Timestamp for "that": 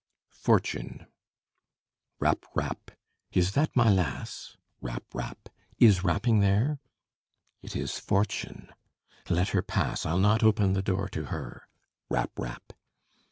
3.51-3.75